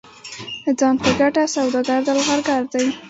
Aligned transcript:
ځان 0.79 0.95
په 1.03 1.09
ګټه 1.19 1.43
سوداګر 1.55 1.99
درغلګر 2.07 2.61
دي. 2.71 2.85